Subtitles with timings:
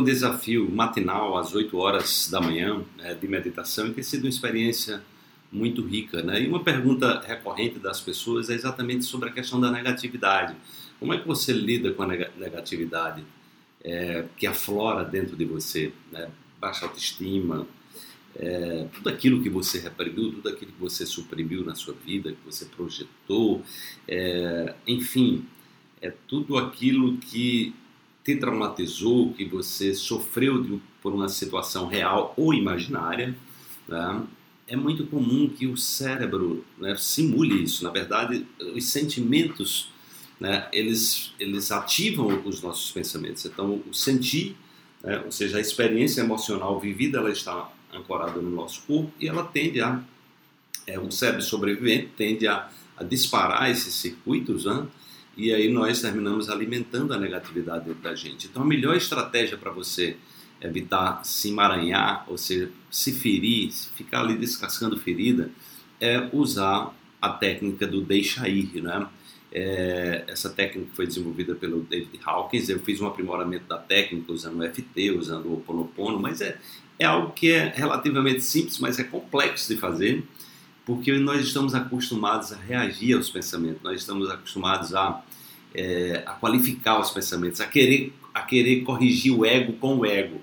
[0.00, 4.30] um desafio matinal às 8 horas da manhã né, de meditação e tem sido uma
[4.30, 5.02] experiência
[5.52, 6.22] muito rica.
[6.22, 6.42] Né?
[6.42, 10.56] E uma pergunta recorrente das pessoas é exatamente sobre a questão da negatividade.
[10.98, 13.22] Como é que você lida com a negatividade
[13.82, 15.92] é, que aflora dentro de você?
[16.10, 16.28] Né?
[16.60, 17.66] Baixa autoestima,
[18.36, 22.38] é, tudo aquilo que você reprimiu, tudo aquilo que você suprimiu na sua vida, que
[22.44, 23.62] você projetou,
[24.06, 25.44] é, enfim,
[26.00, 27.74] é tudo aquilo que
[28.24, 33.34] te traumatizou, que você sofreu de, por uma situação real ou imaginária,
[33.88, 34.22] né?
[34.68, 37.82] é muito comum que o cérebro né, simule isso.
[37.82, 39.90] Na verdade, os sentimentos
[40.40, 43.44] né, eles, eles ativam os nossos pensamentos.
[43.44, 44.56] Então, o sentir,
[45.02, 49.44] né, ou seja, a experiência emocional vivida, ela está ancorada no nosso corpo e ela
[49.44, 50.00] tende a,
[50.86, 54.86] é, o cérebro sobrevivente tende a, a disparar esses circuitos, né,
[55.40, 58.46] e aí nós terminamos alimentando a negatividade dentro da gente.
[58.46, 60.18] Então, a melhor estratégia para você
[60.60, 65.50] evitar se emaranhar, ou seja, se ferir, ficar ali descascando ferida,
[65.98, 69.06] é usar a técnica do deixa ir, né?
[69.50, 72.68] É, essa técnica foi desenvolvida pelo David Hawkins.
[72.68, 76.58] Eu fiz um aprimoramento da técnica usando o FT, usando o Oponopono, mas é,
[76.98, 80.22] é algo que é relativamente simples, mas é complexo de fazer,
[80.90, 85.22] porque nós estamos acostumados a reagir aos pensamentos, nós estamos acostumados a,
[85.72, 90.40] é, a qualificar os pensamentos, a querer, a querer corrigir o ego com o ego.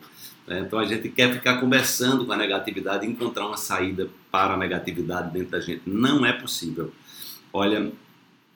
[0.48, 0.62] Né?
[0.62, 4.58] Então a gente quer ficar conversando com a negatividade e encontrar uma saída para a
[4.58, 5.82] negatividade dentro da gente.
[5.86, 6.94] Não é possível.
[7.52, 7.92] Olha,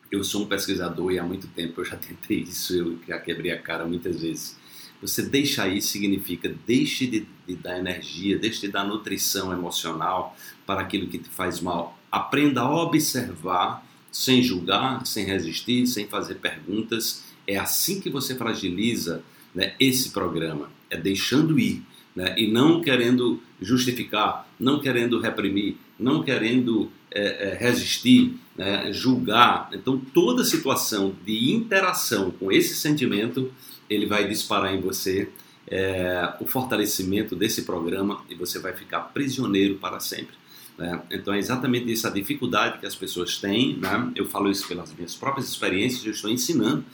[0.10, 3.52] eu sou um pesquisador e há muito tempo eu já tentei isso, eu já quebrei
[3.52, 4.58] a cara muitas vezes.
[5.02, 10.82] Você deixa aí significa deixe de, de, dar energia, deixe de dar nutrição emocional para
[10.82, 11.98] aquilo que te faz mal.
[12.12, 17.24] Aprenda a observar sem julgar, sem resistir, sem fazer perguntas.
[17.48, 19.24] É assim que você fragiliza
[19.56, 20.70] né, esse programa.
[20.90, 21.84] É deixando ir
[22.16, 29.70] né, e não querendo justificar, não querendo reprimir, não querendo é, é, resistir, né, julgar.
[29.74, 33.52] Então, toda situação de interação com esse sentimento,
[33.94, 35.30] ele vai disparar em você
[35.68, 40.34] é, o fortalecimento desse programa e você vai ficar prisioneiro para sempre.
[40.78, 41.02] Né?
[41.12, 43.76] Então, é exatamente essa dificuldade que as pessoas têm.
[43.78, 44.12] Né?
[44.16, 46.86] Eu falo isso pelas minhas próprias experiências, eu estou ensinando,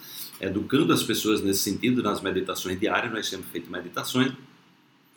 [0.42, 3.14] educando as pessoas nesse sentido nas meditações diárias.
[3.14, 4.34] Nós temos feito meditações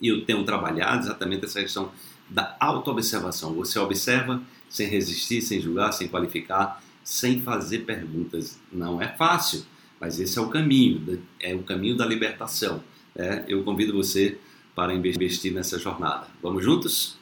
[0.01, 1.91] e eu tenho trabalhado exatamente essa questão
[2.29, 3.55] da autoobservação.
[3.55, 8.61] Você observa sem resistir, sem julgar, sem qualificar, sem fazer perguntas.
[8.71, 9.65] Não é fácil,
[10.01, 12.83] mas esse é o caminho, é o caminho da libertação.
[13.15, 13.45] Né?
[13.47, 14.39] Eu convido você
[14.75, 16.27] para investir nessa jornada.
[16.43, 17.20] Vamos juntos?